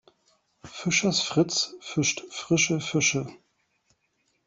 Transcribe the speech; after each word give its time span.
Fischers 0.65 1.21
Fritz 1.21 1.75
fischt 1.79 2.23
frische 2.31 2.79
Fische. 2.79 3.27